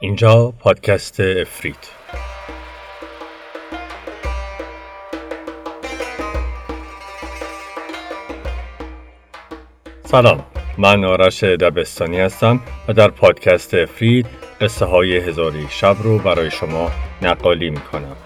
[0.00, 1.90] اینجا پادکست افریت
[10.04, 10.44] سلام
[10.78, 14.26] من آرش دبستانی هستم و در پادکست افرید
[14.60, 16.90] قصه های هزاری شب رو برای شما
[17.22, 18.16] نقالی می کنم.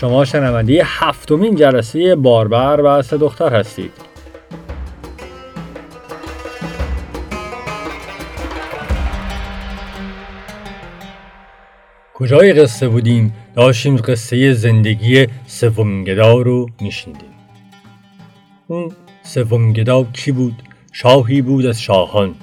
[0.00, 3.92] شما شنونده هفتمین جلسه باربر و سه دختر هستید.
[12.14, 17.34] کجای قصه بودیم؟ داشتیم قصه زندگی سومین گدا رو میشنیدیم.
[18.66, 22.34] اون سومین گدا کی بود؟ شاهی بود از شاهان.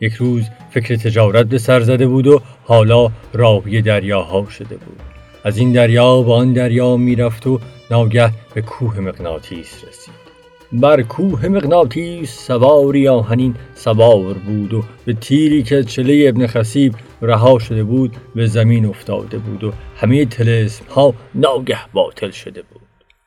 [0.00, 5.19] یک روز فکر تجارت به سر زده بود و حالا راهی دریاها شده بود.
[5.44, 7.60] از این دریا به آن دریا می‌رفت و
[7.90, 10.20] ناگه به کوه مغناطیس رسید.
[10.72, 17.58] بر کوه مغناطیس سواری آهنین سوار بود و به تیری که چله ابن خسیب رها
[17.58, 22.80] شده بود به زمین افتاده بود و همه تلسم ها ناگه باطل شده بود.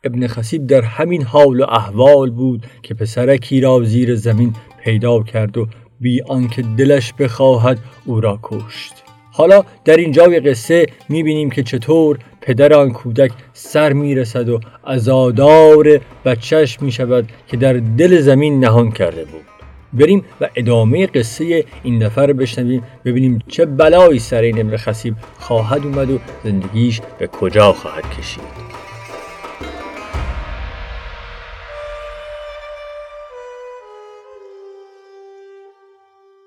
[0.03, 4.53] ابن خسیب در همین حال و احوال بود که پسرکی را زیر زمین
[4.83, 5.67] پیدا کرد و
[5.99, 8.93] بی آنکه دلش بخواهد او را کشت.
[9.35, 16.77] حالا در اینجای قصه می‌بینیم که چطور پدر آن کودک سر می‌رسد و ازادار بچهش
[16.81, 19.41] می‌شود که در دل زمین نهان کرده بود.
[19.93, 25.15] بریم و ادامه قصه این دفعه رو بشنویم ببینیم چه بلایی سر این امر خسیب
[25.39, 28.62] خواهد اومد و زندگیش به کجا خواهد کشید.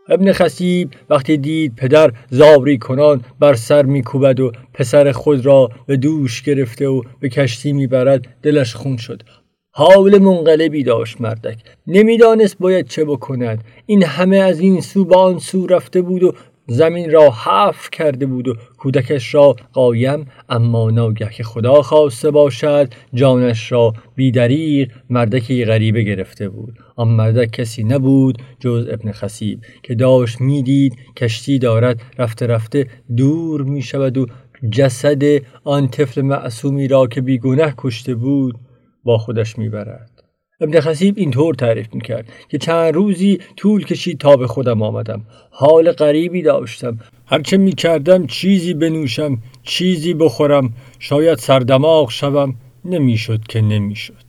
[0.08, 5.96] ابن خسیب وقتی دید پدر زاری کنان بر سر میکوبد و پسر خود را به
[5.96, 9.22] دوش گرفته و به کشتی می‌برد دلش خون شد.
[9.70, 11.58] حال منقلبی داشت مردک.
[11.86, 13.64] نمی‌دانست باید چه بکند.
[13.86, 16.32] این همه از این سو به آن سو رفته بود و
[16.68, 22.88] زمین را حف کرده بود و کودکش را قایم اما ناگه که خدا خواسته باشد
[23.14, 26.78] جانش را بیدریق مردکی غریبه گرفته بود.
[26.96, 33.62] آن مردک کسی نبود جز ابن خسیب که داشت می‌دید کشتی دارد رفته رفته دور
[33.62, 34.26] می شود و
[34.70, 35.22] جسد
[35.64, 38.54] آن طفل معصومی را که بیگنه کشته بود
[39.04, 40.15] با خودش می‌برد.
[40.60, 45.24] ابن خسیب اینطور تعریف می‌کرد که چند روزی طول کشید تا به خودم آمدم.
[45.50, 46.98] حال غریبی داشتم.
[47.26, 50.72] هرچه می‌کردم چیزی بنوشم چیزی بخورم.
[50.98, 52.54] شاید سردماغ شوم.
[52.84, 54.25] نمی‌شد که نمی‌شد.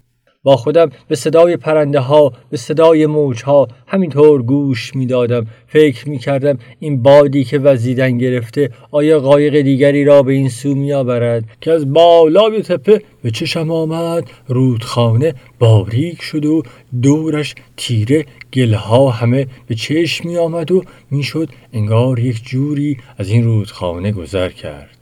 [0.47, 5.47] با خودم به صدای پرنده ها به صدای موج ها همینطور گوش می‌دادم.
[5.67, 10.75] فکر می کردم این بادی که وزیدن گرفته آیا قایق دیگری را به این سو
[10.75, 14.23] می آورد که از بالای تپه به چشم آمد.
[14.47, 16.63] رودخانه باریک شد و
[17.01, 23.43] دورش تیره گلها همه به چشم می آمد و می‌شد انگار یک جوری از این
[23.43, 24.96] رودخانه گذر کرد.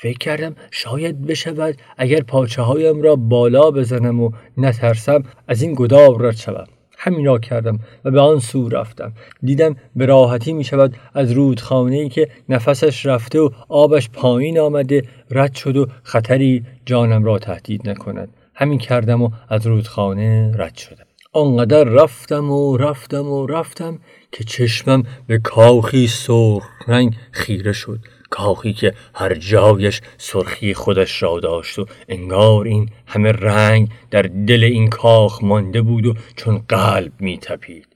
[0.00, 6.22] فکر کردم شاید بشود اگر پاچه هایم را بالا بزنم و نترسم از این گداب
[6.22, 6.66] رد شوم.
[6.98, 9.12] همین را کردم و به آن سو رفتم.
[9.42, 15.02] دیدم به راحتی می شود از رودخانه ای که نفسش رفته و آبش پایین آمده
[15.30, 18.28] رد شد و خطری جانم را تهدید نکند.
[18.54, 21.04] همین کردم و از رودخانه رد شدم.
[21.32, 23.98] آنقدر رفتم و رفتم و رفتم
[24.32, 27.98] که چشمم به کاخی سرخ رنگ خیره شد.
[28.30, 34.64] کاخی که هر جایش سرخی خودش را داشت و انگار این همه رنگ در دل
[34.64, 37.86] این کاخ مانده بود و چون قلب می تپید.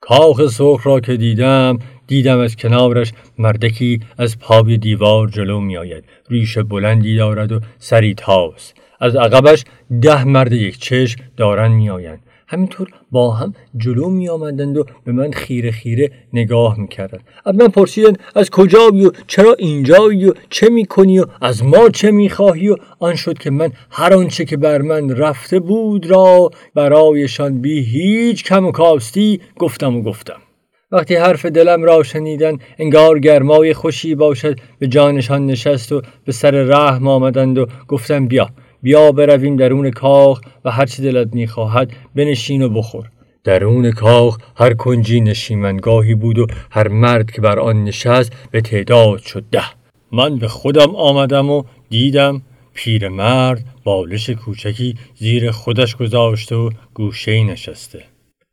[0.00, 6.04] کاخ سرخ را که دیدم دیدم از کنارش مردکی از پای دیوار جلو می آید.
[6.30, 8.72] ریش بلندی دارد و سری تاس.
[9.00, 9.64] از عقبش
[10.02, 12.22] ده مرد یک چشم دارن می آیند.
[12.50, 17.54] همینطور با هم جلو می آمدند و به من خیره خیره نگاه می کردند از
[17.54, 22.10] من پرسیدند از کجایی و چرا اینجایی و چه می کنی و از ما چه
[22.10, 26.50] می خواهی و آن شد که من هر آنچه که بر من رفته بود را
[26.74, 30.40] برایشان بی هیچ کم و کاستی گفتم و گفتم.
[30.92, 36.50] وقتی حرف دلم را شنیدن انگار گرمای خوشی باشد به جانشان نشست و به سر
[36.50, 38.48] رحم آمدند و گفتم بیا
[38.82, 43.10] بیا برویم درون کاخ و هر چی دلت می‌خواهد بنشین و بخور.
[43.44, 49.18] درون کاخ هر کنجی نشیمنگاهی بود و هر مرد که بر آن نشست به تعداد
[49.18, 49.64] شد ده.
[50.12, 52.42] من به خودم آمدم و دیدم
[52.74, 58.02] پیرمرد بالش کوچکی زیر خودش گذاشته و گوشه نشسته.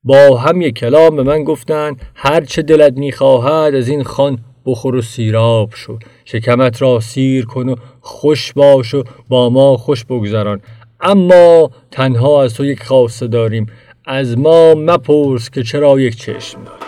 [0.03, 4.95] با هم یک کلام به من گفتند هر چه دلت می‌خواهد از این خان بخور
[4.95, 5.99] و سیراب شو.
[6.25, 10.61] شکمت را سیر کن و خوش باش و با ما خوش بگذران.
[11.01, 13.65] اما تنها از تو یک خواسته داریم.
[14.05, 16.85] از ما مپرس که چرا یک چشم داریم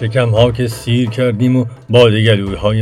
[0.00, 2.12] شکم ها که سیر کردیم و باد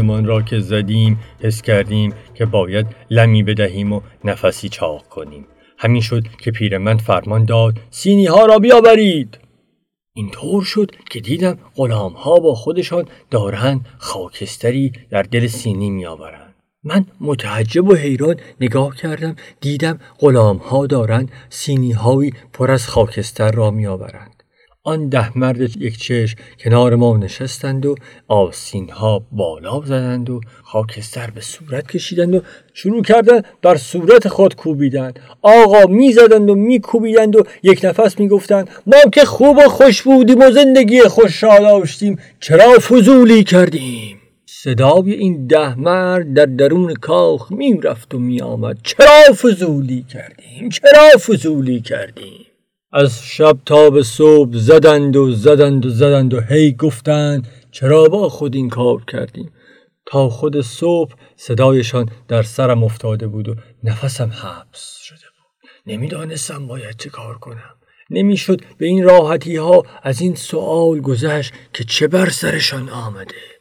[0.02, 5.46] من را که زدیم حس کردیم که باید لمی بدهیم و نفسی چاق کنیم.
[5.86, 9.38] همین شد که پیرمرد فرمان داد سینی ها را بیاورید.
[10.14, 16.54] این طور شد که دیدم غلام ها با خودشان دارند خاکستری در دل سینی میآورند.
[16.84, 23.52] من متعجب و حیران نگاه کردم دیدم غلام ها دارند سینی هایی پر از خاکستر
[23.52, 24.35] را میآورند.
[24.86, 27.94] آن ده مرد یک چشم کنار ما نشستند و
[28.28, 32.40] آسین ها بالا زدند و خاکستر به صورت کشیدند و
[32.74, 35.12] شروع کردند بر صورت خود کوبیدن.
[35.42, 40.50] آقا می‌زدند و میکوبیدند و یک نفس می‌گفتند ما که خوب و خوش بودیم و
[40.50, 48.18] زندگی خوش داشتیم چرا فضولی کردیم؟ صدای این ده مرد در درون کاخ می‌رفت و
[48.18, 52.45] میآمد چرا فضولی کردیم؟ چرا فضولی کردیم؟
[52.98, 58.28] از شب تا به صبح زدند و زدند و زدند و هی گفتند چرا با
[58.28, 59.52] خود این کار کردیم؟
[60.06, 63.54] تا خود صبح صدایشان در سرم افتاده بود و
[63.84, 65.70] نفسم حبس شده بود.
[65.92, 67.74] نمی‌دانستم باید چه کار کنم.
[68.10, 73.55] نمی‌شد به این راحتی ها از این سوال گذشت که چه بر سرشان آمده.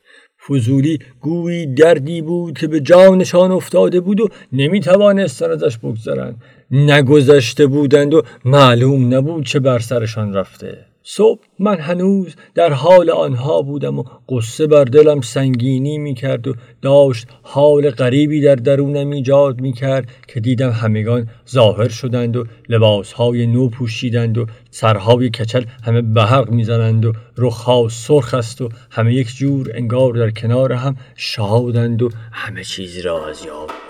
[0.49, 6.41] فضولی گویی دردی بود که به جانشان افتاده بود و نمی‌توانستن ازش بگذرند.
[6.71, 10.94] نگذشته بودند و معلوم نبود چه بر سرشان رفته.
[11.07, 16.55] صبح من هنوز در حال آنها بودم و قصه بر دلم سنگینی می کرد و
[16.81, 23.47] داشت حال غریبی در درونم ایجاد می کرد که دیدم همگان ظاهر شدند و لباسهای
[23.47, 29.27] نو پوشیدند و سرهای کچل همه بهرق می‌زنند و رخها سرخ است و همه یک
[29.35, 33.84] جور انگار در کنار هم شادند و همه چیز را از یاد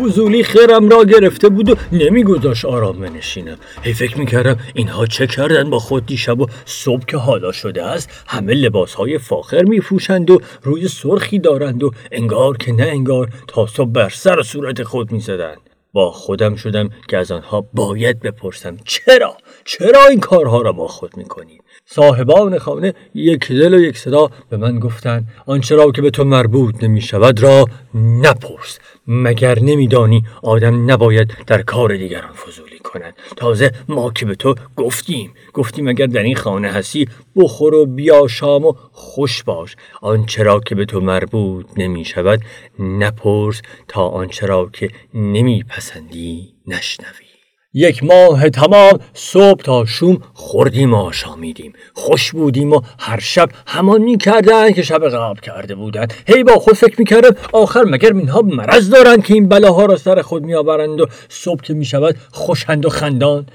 [0.00, 5.70] فضولی خیرم را گرفته بود و نمیگذاشت آرام بنشینم هی فکر می‌کردم اینها چه کردن
[5.70, 8.10] با خود دیشب و صبح که حالا شده است.
[8.26, 13.66] همه لباس های فاخر میفروشند و روی سرخی دارند و انگار که نه انگار تا
[13.66, 15.60] صبح بر سر صورت خود می‌زدند.
[15.92, 21.16] با خودم شدم که از آنها باید بپرسم چرا؟ چرا این کارها را با خود
[21.16, 21.62] می‌کنید؟
[21.92, 26.24] صاحبان خانه یک دل و یک صدا به من گفتند آنچه را که به تو
[26.24, 27.64] مربوط نمی شود را
[27.94, 28.78] نپرس.
[29.06, 35.32] مگر نمیدانی آدم نباید در کار دیگران فضولی کند؟ تازه ما که به تو گفتیم.
[35.52, 39.76] گفتیم اگر در این خانه هستی بخور و بیا شام و خوش باش.
[40.02, 42.40] آنچه را که به تو مربوط نمی شود
[42.78, 47.29] نپرس تا آنچه را که نمیپسندی نشنوی.
[47.72, 51.72] یک ماه تمام صبح تا شوم خوردیم و آشامیدیم.
[51.94, 56.74] خوش بودیم و هر شب همان می‌کردن که شب قبل کرده بودند هی با خود
[56.74, 61.06] فکر می‌کردم آخر مگر اینها مرض دارند که این بلاها را سر خود میآورند و
[61.28, 63.46] صبح که می‌شود خوشند و خندان؟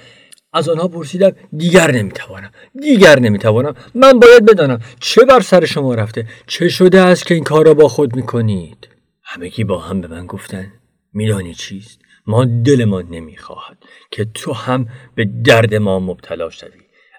[0.54, 2.52] از آنها پرسیدم دیگر نمی‌توانم.
[2.82, 3.76] دیگر نمی‌توانم.
[3.96, 7.74] من باید بدانم چه بر سر شما رفته؟ چه شده است که این کار را
[7.74, 8.88] با خود می‌کنید؟
[9.24, 10.72] همگی با هم به من گفتن.
[11.14, 13.78] میدانی چیست؟ ما دلمان نمی‌خواهد
[14.12, 16.70] که تو هم به درد ما مبتلا شوی.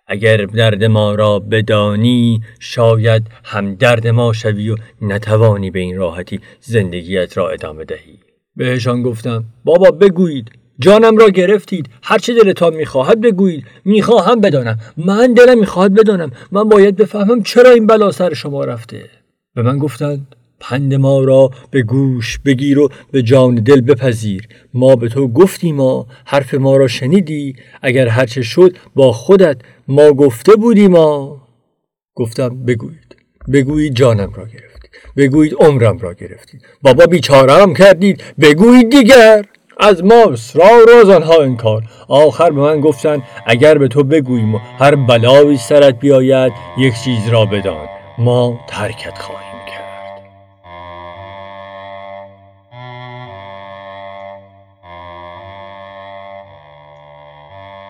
[0.06, 6.40] اگر درد ما را بدانی شاید هم درد ما شوی و نتوانی به این راحتی
[6.60, 8.18] زندگیت را ادامه دهی.
[8.56, 13.66] بهشان گفتم بابا بگویید جانم را گرفتید هرچه دلتان می‌خواهد بگویید.
[13.84, 16.30] می‌خواهم بدانم من دلم می‌خواهد بدانم.
[16.52, 19.10] من باید بفهمم چرا این بلا سر شما رفته.
[19.54, 24.48] به من گفتند پند ما را به گوش بگیر و به جان دل بپذیر.
[24.75, 29.56] ما به تو گفتیم ما حرف ما را شنیدی؟ اگر هرچه شد با خودت
[29.88, 31.42] ما گفته بودیم ما
[32.14, 33.16] گفتم بگویید.
[33.52, 34.76] بگویید جانم را گرفتید
[35.16, 36.62] بگویید عمرم را گرفتید.
[36.82, 38.22] بابا بیچارم کردید.
[38.40, 39.44] بگویید دیگر.
[39.78, 41.82] از ما اصرار و از آنها انکار.
[42.08, 47.28] آخر به من گفتند اگر به تو بگوییم و هر بلایی سرت بیاید یک چیز
[47.28, 47.86] را بدان.
[48.18, 49.45] ما ترکت خواهیم.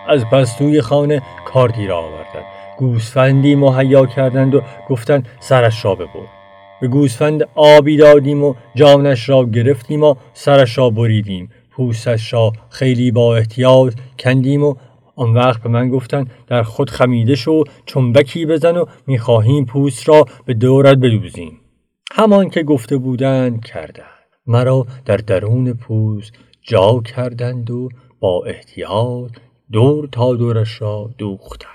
[0.07, 2.45] از پستوی خانه کارتی را آوردند.
[2.77, 6.27] گوسفندی مهیا کردند و گفتند سرش را ببر.
[6.81, 11.49] به گوسفند آبی دادیم و جانش را گرفتیم و سرش را بریدیم.
[11.71, 14.75] پوستش را خیلی با احتیاط کندیم و
[15.15, 20.25] آن وقت به من گفتند در خود خمیده شو چنبکی بزن و می‌خواهیم پوست را
[20.45, 21.59] به دورت بدوزیم.
[22.11, 24.05] همان که گفته بودند کردند.
[24.47, 29.31] مرا در درون پوست جا کردند و با احتیاط
[29.71, 31.71] دور تا دورش را دوختند.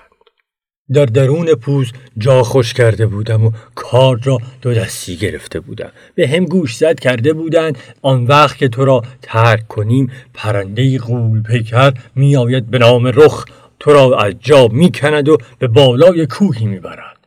[0.93, 5.91] در درون پوز جا خوش کرده بودم و کار را دو دستی گرفته بودم.
[6.15, 11.43] به هم گوش زد کرده بودند آن وقت که تو را ترک کنیم پرنده غول
[11.43, 13.45] پیکر میآید به نام رخ.
[13.79, 17.17] تو را از جا می‌کند و به بالای کوهی می‌برد.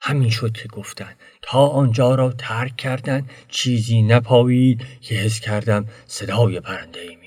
[0.00, 6.60] همین شد که گفتند تا آنجا را ترک کردند چیزی نپایید که حس کردم صدای
[6.60, 7.23] پرنده ای.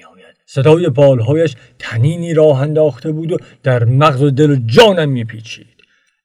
[0.50, 5.68] صدای بالهایش تنینی راه انداخته بود و در مغز و دل و جانم میپیچید.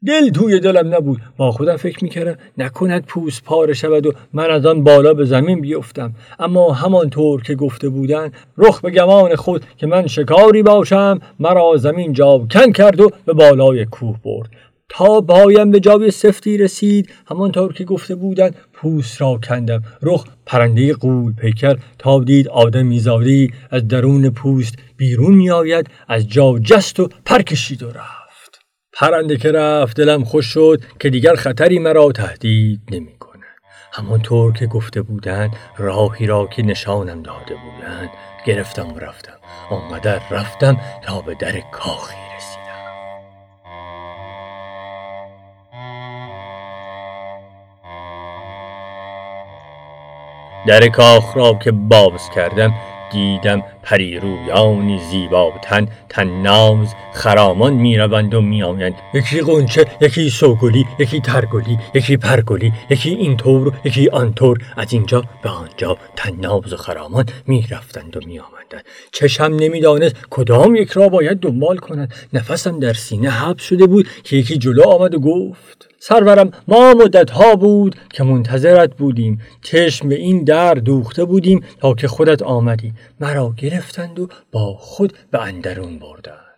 [0.07, 1.21] دل توی دلم نبود.
[1.37, 5.61] با خودم فکر می‌کردم نکند پوست پاره شود و من از آن بالا به زمین
[5.61, 6.14] بیفتم.
[6.38, 12.12] اما همانطور که گفته بودن رخ به گمان خود که من شکاری باشم مرا زمین
[12.12, 14.50] جاوکن کرد و به بالای کوه برد.
[14.94, 19.82] تا بایم به جای سفتی رسید همانطور که گفته بودند پوست را کندم.
[20.02, 26.58] رخ پرنده قول پیکر تا دید آدمی زادی از درون پوست بیرون میآید از جا
[26.58, 28.61] جست و پرکشید و رفت.
[28.92, 33.42] پرنده که رفت دلم خوش شد که دیگر خطری مرا تهدید نمی کند
[33.92, 38.08] همانطور که گفته بودند راهی را که نشانم داده بودند
[38.46, 39.37] گرفتم و رفتم.
[39.70, 42.22] آنقدر رفتم تا به در کاخی.
[50.66, 52.75] در کاخ را که باز کردم
[53.12, 58.95] دیدم پریرویانی زیبا تن تن ناز خرامان می‌روند و میآیند.
[59.14, 65.49] یکی قنچه یکی سوگلی یکی ترگلی یکی پرگلی یکی اینطور یکی آنطور از اینجا به
[65.49, 68.62] آنجا تن ناز و خرامان می‌رفتند و میآمدند.
[69.12, 72.14] چشم نمی‌دانست کدام یک را باید دنبال کند.
[72.33, 77.31] نفسم در سینه حبس شده بود که یکی جلو آمد و گفت سرورم ما مدت
[77.31, 79.41] ها بود که منتظرت بودیم.
[79.62, 82.93] چشم به این در دوخته بودیم تا که خودت آمدی.
[83.21, 86.51] مرا گرفتند و با خود به اندرون بردند.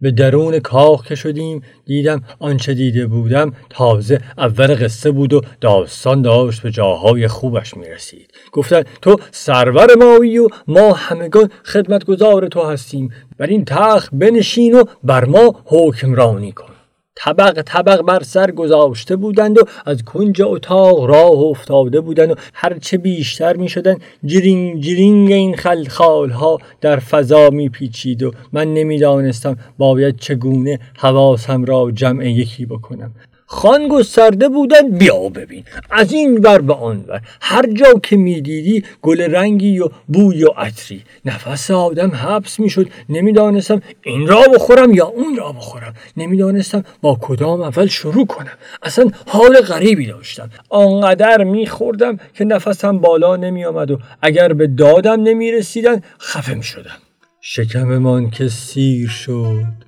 [0.00, 6.22] به درون کاخ که شدیم دیدم آنچه دیده بودم تازه اول قصه بود و داستان
[6.22, 12.62] داشت به جاهای خوبش می رسید گفتن تو سرور مایی و ما همگان خدمتگزار تو
[12.62, 13.10] هستیم.
[13.38, 16.75] بر این تخت بنشین و بر ما حکمرانی کن.
[17.16, 22.98] طبق طبق بر سر گذاشته بودند و از کنج اتاق راه افتاده بودند و هرچه
[22.98, 29.58] بیشتر می شدن جرینگ جرینگ این خلخال ها در فضا می پیچید و من نمی‌دانستم
[29.78, 33.12] باید چگونه حواسم را جمع یکی بکنم.
[33.46, 35.64] خان گسترده بودن بیا ببین.
[35.90, 37.20] از این ور به آن ور.
[37.40, 41.02] هر جا که می‌دیدی گل رنگی و بوی و عطری.
[41.24, 42.86] نفس آدم حبس می‌شد.
[43.08, 45.94] نمی‌دانستم این را بخورم یا اون را بخورم.
[46.16, 48.58] نمی‌دانستم با کدام اول شروع کنم.
[48.82, 50.50] اصلا حال غریبی داشتم.
[50.68, 56.96] آنقدر میخوردم که نفسم بالا نمیآمد و اگر به دادم نمی‌رسیدن خفه می‌شدم.
[57.40, 59.85] شکممان که سیر شد.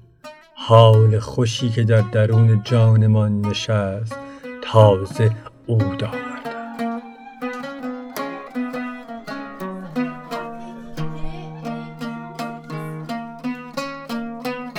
[0.69, 4.17] حال خوشی که در درون جانمان نشست
[4.63, 5.31] تازه
[5.67, 6.03] او آورد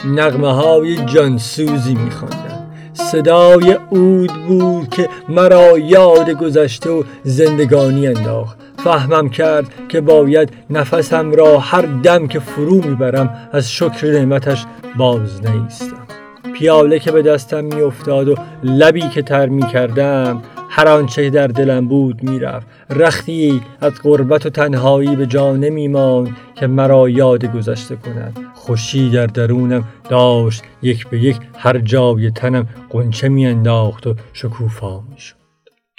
[0.06, 2.72] نغمه های جانسوزی میخواندم.
[2.94, 8.59] صدای اود بود که مرا یاد گذشته و زندگانی انداخت.
[8.84, 14.66] فهمم کرد که باید نفسم را هر دم که فرو می‌برم از شکر نعمتش
[14.98, 16.08] باز نیستم.
[16.54, 21.88] پیاله که به دستم میافتاد و لبی که تر می کردم هر آنچه در دلم
[21.88, 22.68] بود می‌رفت.
[22.90, 28.38] رختی از غربت و تنهایی به جا نمیماند که مرا یاد گذشته کند.
[28.54, 35.36] خوشی در درونم داشت یک به یک هر جای تنم قنچه میانداخت و شکوفا می‌شد.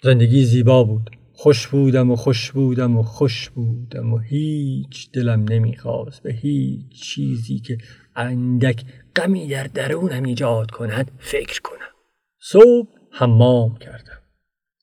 [0.03, 1.11] زندگی زیبا بود.
[1.43, 7.59] خوش بودم و خوش بودم و خوش بودم و هیچ دلم نمی‌خواست به هیچ چیزی
[7.59, 7.79] که
[8.17, 8.85] اندک
[9.17, 11.93] غمی در درونم ایجاد کند فکر کنم.
[12.41, 14.21] صبح حمام کردم.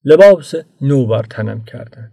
[0.06, 2.12] لباس نو بر تنم کردم.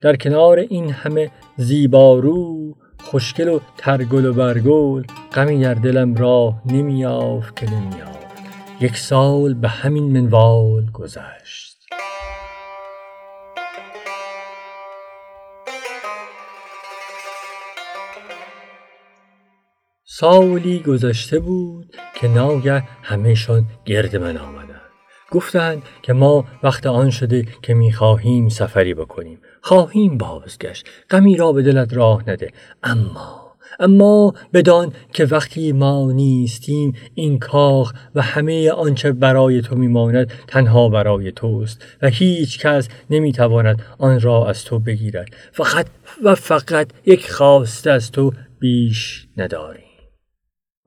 [0.00, 5.02] در کنار این همه زیبارو خوشگل و ترگل و برگل
[5.34, 8.26] غمی در دلم راه نمیافت که نمیافت
[8.80, 11.67] یک سال به همین منوال گذشت.
[20.20, 24.80] سالی گذشته بود که ناگه همهشان گرد من آمدند.
[25.30, 29.38] گفتند که ما وقت آن شده که می‌خواهیم سفری بکنیم.
[29.62, 30.86] خواهیم بازگشت.
[31.10, 32.50] غمی را به دلت راه نده.
[32.82, 40.32] اما اما بدان که وقتی ما نیستیم این کاخ و همه آنچه برای تو میماند
[40.46, 45.28] تنها برای توست و هیچ کس نمی‌تواند آن را از تو بگیرد.
[45.52, 45.86] فقط
[46.24, 49.87] و فقط یک خواست از تو بیش نداریم.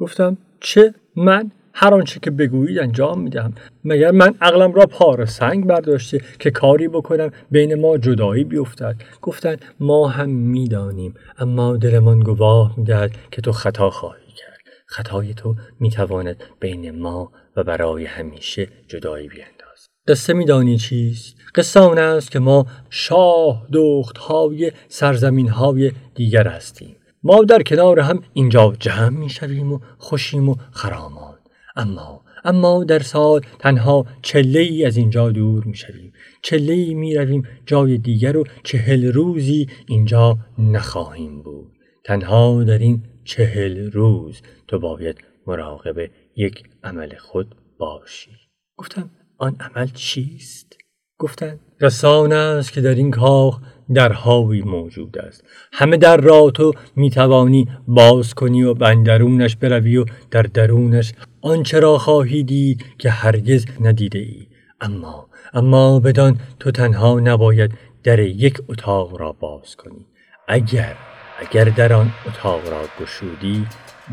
[0.01, 3.53] گفتم چه؟ من هر آنچه که بگویید انجام می‌دهم.
[3.83, 9.65] مگر من عقلم را پار سنگ برداشته که کاری بکنم بین ما جدایی بیفتد؟ گفتند
[9.79, 11.13] ما هم می‌دانیم.
[11.37, 14.59] اما دلمان گواه می‌دهد که تو خطا خواهی کرد.
[14.85, 21.97] خطای تو می‌تواند بین ما و برای همیشه جدایی بینداز قصه میدانی چیست؟ قصه آن
[21.97, 26.95] است که ما شاه دخت های سرزمین های دیگر هستیم.
[27.23, 31.37] ما در کنار هم اینجا جمع می‌شویم و خوشیم و خرامان.
[31.75, 36.13] اما اما در سال تنها چله ای از اینجا دور می شویم.
[36.41, 41.71] چله ای می رویم جای دیگر و چهل روزی اینجا نخواهیم بود.
[42.05, 45.95] تنها در این چهل روز تو باید مراقب
[46.35, 48.31] یک عمل خود باشی.
[48.77, 50.80] گفتم آن عمل چیست؟
[51.21, 53.59] گفتن رسان است که در این کاخ
[53.93, 55.43] درهایی موجود است.
[55.73, 61.97] همه در را تو می‌توانی باز کنی و بندرونش بروی و در درونش آنچه را
[61.97, 64.47] خواهی دید که هرگز ندیده ای.
[64.81, 67.71] اما اما بدان تو تنها نباید
[68.03, 70.05] در یک اتاق را باز کنی.
[70.47, 70.95] اگر
[71.39, 73.65] اگر در آن اتاق را گشودی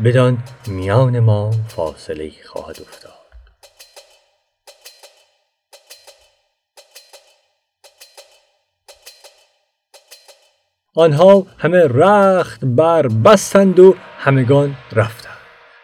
[0.03, 0.37] بدان
[0.67, 3.18] میان ما فاصله خواهد افتاد.
[10.95, 15.33] آنها همه رخت بر بستند و همگان رفتند.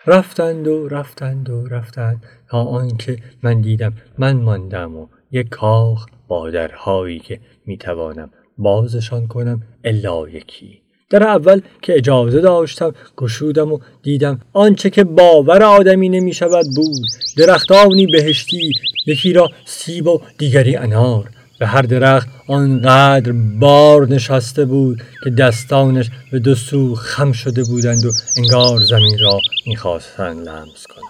[0.07, 6.49] رفتند و رفتند و رفتند تا آنکه من دیدم من ماندم و یک کاخ با
[6.49, 10.81] درهایی که می‌توانم بازشان کنم الا یکی.
[11.09, 17.05] در اول که اجازه داشتم گشودم و دیدم آنچه که باور آدمی نمی شود بود.
[17.37, 18.71] درختانی بهشتی
[19.07, 21.29] یکی را سیب و دیگری انار.
[21.59, 28.05] به هر درخت آنقدر بار نشسته بود که دستانش به دو سو خم شده بودند
[28.05, 31.05] و انگار زمین را می‌خواستند لمس کنند.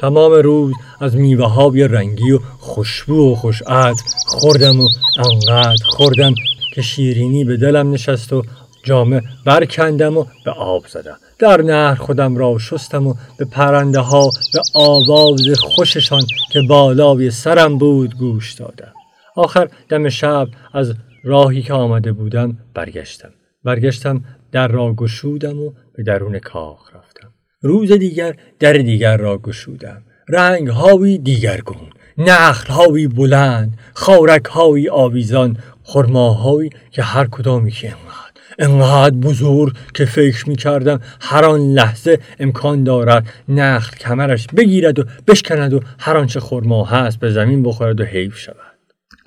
[0.00, 3.96] تمام روز از میوه های رنگی و خوشبو و خوشعد
[4.26, 6.34] خوردم و انقدر خوردم
[6.74, 8.42] که شیرینی به دلم نشست و
[8.84, 11.16] جامه برکندم و به آب زدم.
[11.38, 16.22] در نهر خودم را شستم و به پرنده ها به آواز خوششان
[16.52, 18.92] که بالای سرم بود گوش دادم.
[19.38, 23.30] آخر دم شب از راهی که آمده بودم برگشتم.
[23.64, 27.28] برگشتم در را گشودم و به درون کاخ رفتم.
[27.62, 30.02] روز دیگر در دیگر را گشودم.
[30.28, 38.28] رنگ هاوی دیگرگون نخل هاوی بلند خارک هاوی آویزان خرماهایی که هر کدامی که انقدر
[38.58, 45.04] انقدر بزرگ که فکر می کردم هر آن لحظه امکان دارد نخل کمرش بگیرد و
[45.26, 48.67] بشکند و هر آنچه خرما هست به زمین بخورد و حیف شود.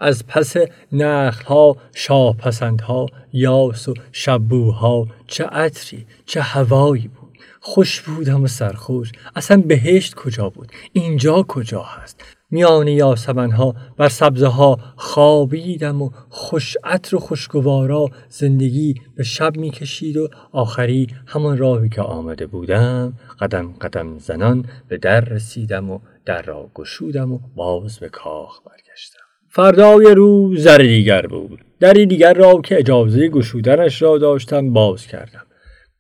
[0.02, 0.56] از پس
[0.92, 7.38] نخلها شاهپسندها یاس و شبوها چه عطری چه هوایی بود.
[7.60, 9.12] خوش بودم و سرخوش.
[9.36, 16.78] اصلا بهشت کجا بود؟ اینجا کجا هست؟ میان یاسمنها بر سبزه ها خوابیدم و خوش
[16.84, 23.14] عطر و خوشگوارا زندگی به شب می‌کشید و آخری همان راهی که آمده بودم.
[23.40, 29.21] قدم قدم زنان به در رسیدم و در را گشودم و باز به کاخ برگشتم.
[29.54, 31.60] فردای روز زر دیگر بود.
[31.80, 35.46] دری دیگر را که اجازه گشودنش را داشتم باز کردم.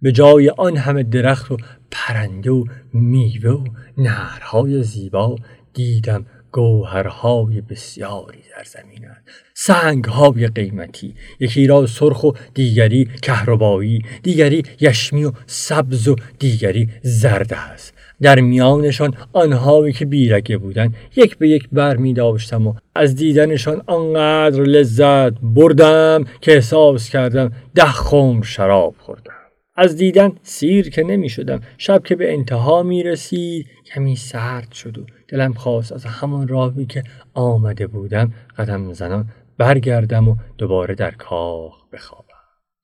[0.01, 1.57] به جای آن همه درخت و
[1.91, 3.63] پرنده و میوه و
[3.97, 5.35] نهرهای زیبا
[5.73, 15.25] دیدم گوهرهای بسیاری در زمینند سنگهای قیمتی یکی را سرخ و دیگری کهربایی دیگری یشمی
[15.25, 17.93] و سبز و دیگری زرد است.
[18.21, 23.81] در میانشان آنهایی که بیرگه بودند یک به یک بر می داشتم و از دیدنشان
[23.87, 29.33] آنقدر لذت بردم که احساس کردم ده خمر شراب خوردم.
[29.75, 34.97] از دیدن سیر که نمی شدم شب که به انتها می رسید کمی سرد شد
[34.97, 37.03] و دلم خواست از همان راهی که
[37.33, 39.25] آمده بودم قدم زنان
[39.57, 42.25] برگردم و دوباره در کاخ بخوابم.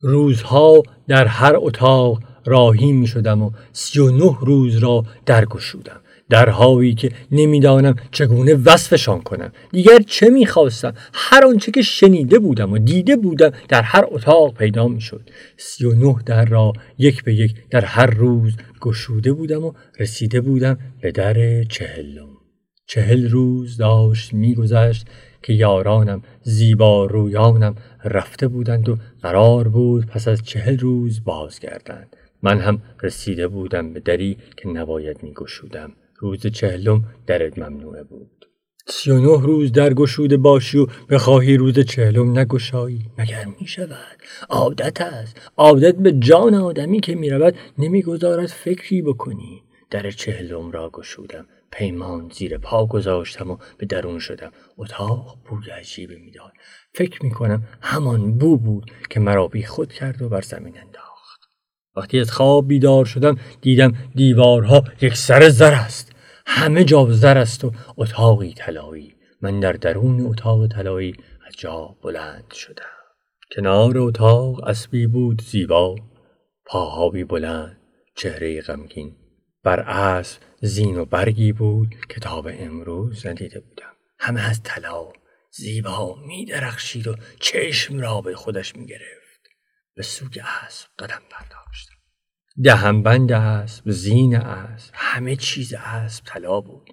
[0.01, 6.93] روزها در هر اتاق راهی می شدم و سی و نه روز را درگشودم درهایی
[6.93, 9.51] که نمی‌دانم چگونه وصفشان کنم.
[9.71, 14.87] دیگر چه می‌خواستم؟ هر آنچه که شنیده بودم و دیده بودم در هر اتاق پیدا
[14.87, 15.29] می‌شد.
[15.57, 20.41] سی و نه در را یک به یک در هر روز گشوده بودم و رسیده
[20.41, 22.27] بودم به در چهلم.
[22.87, 25.07] چهل روز داشت میگذشت
[25.43, 32.15] که یارانم زیبا رویانم رفته بودند و قرار بود پس از چهل روز بازگردند.
[32.47, 35.91] من هم رسیده بودم به دری که نباید می گشودم.
[36.19, 38.45] روز چهلم درت ممنوعه بود.
[38.87, 43.05] سی و نه روز در گشوده باشی و بخواهی روز چهلم نگشایی.
[43.17, 44.17] مگر می شود
[44.49, 45.51] عادت است.
[45.57, 49.63] عادت به جان آدمی که می رود نمی‌گذارد فکری بکنی.
[49.89, 51.45] در چهلم را گشودم.
[51.71, 54.51] پیمان زیر پا گذاشتم و به درون شدم.
[54.77, 56.51] اتاق بوی عجیبی می‌داد
[56.93, 61.06] فکر می کنم همان بو بود که مرا بی خود کرد و بر زمین انداخت.
[61.97, 66.11] وقتی از خواب بیدار شدم دیدم دیوارها یک سر زر است.
[66.45, 69.15] همه جا زر است و اتاقی طلایی.
[69.41, 71.13] من در درون اتاق طلایی
[71.47, 72.83] از جا بلند شدم.
[73.55, 75.95] کنار اتاق اسبی بود زیبا
[76.65, 77.77] پاهابی بلند
[78.15, 79.15] چهره غمگین.
[79.63, 83.93] بر اسب زین و برگی بود کتاب امروز ندیده بودم.
[84.19, 85.07] همه از طلا
[85.51, 89.16] زیبا می درخشید و چشم را به خودش می گرفت
[89.97, 91.95] به سوی اسب قدم برداشتم
[92.63, 96.89] دهم بند اسب زین اسب همه چیز اسب طلا بود.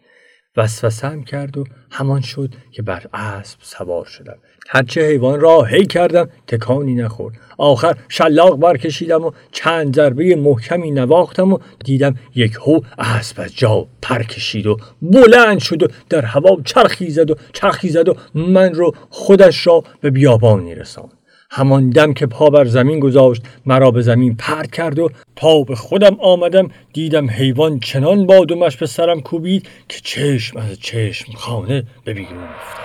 [0.57, 4.38] وسوسم کرد و همان شد که بر اسب سوار شدم.
[4.69, 7.35] هرچه حیوان را هی کردم تکانی نخورد.
[7.59, 13.87] آخر شلاق برکشیدم و چند ضربه محکمی نواختم و دیدم یک هو اسب از جا
[14.03, 18.75] پر کشید و بلند شد و در هوا چرخی زد و چرخی زد و من
[18.75, 21.24] رو خودش را به بیابانی رساند.
[21.57, 25.75] همان دم که پا بر زمین گذاشت مرا به زمین پرد کرد و تا به
[25.75, 32.14] خودم آمدم دیدم حیوان چنان بادومش به سرم کوبید که چشم از چشم خانه به
[32.14, 32.85] بیرون افتاد.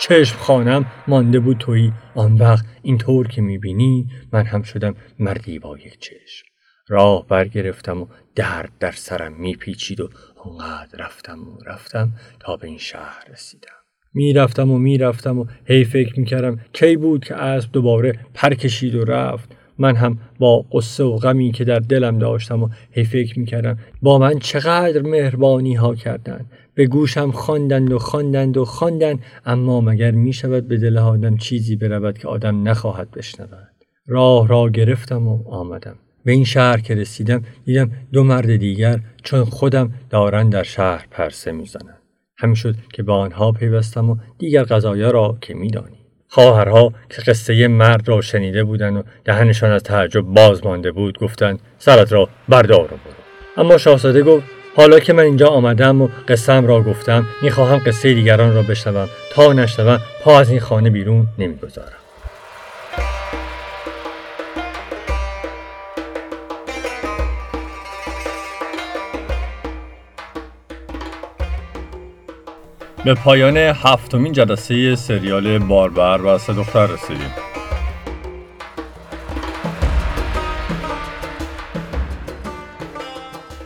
[0.00, 1.92] چشم خانم مانده بود تویی.
[2.14, 6.46] آن وقت اینطور که می‌بینی من هم شدم مردی با یک چشم.
[6.88, 12.78] راه برگرفتم و درد در سرم میپیچید و آنقدر رفتم و رفتم تا به این
[12.78, 13.81] شهر رسیدم.
[14.14, 19.04] می‌رفتم و می‌رفتم و هی فکر می‌کردم کی بود که اسب دوباره پر کشید و
[19.04, 19.56] رفت.
[19.78, 24.18] من هم با قصه و غمی که در دلم داشتم و هی فکر می‌کردم با
[24.18, 26.46] من چقدر مهربانی ها کردند.
[26.74, 29.18] به گوشم خواندند و خواندند و خواندند.
[29.46, 33.68] اما مگر می‌شود به دل آدم چیزی برود که آدم نخواهد بشنود؟
[34.06, 35.96] راه را گرفتم و آمدم.
[36.24, 41.52] به این شهر که رسیدم دیدم دو مرد دیگر چون خودم دارن در شهر پرسه
[41.52, 42.01] می‌زنند.
[42.38, 45.98] همین شد که به آنها پیوستم و دیگر غذایا را که میدانی.
[46.28, 51.60] خواهرها که قصه مرد را شنیده بودند و دهنشان از تعجب باز مانده بود گفتند
[51.78, 52.96] سرت را بردار و برو.
[53.56, 58.54] اما شاهزاده گفت حالا که من اینجا آمدم و قصم را گفتم می‌خواهم قصه دیگران
[58.54, 59.08] را بشنوم.
[59.32, 62.01] تا نشنوم پا از این خانه بیرون نمی‌گذارم.
[73.04, 77.30] به پایان هفتمین جلسه سریال باربر و سه دختر رسیدیم.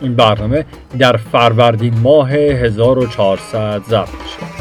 [0.01, 0.65] این برنامه
[0.99, 4.56] در فروردین ماه 1400 ضبط میشه.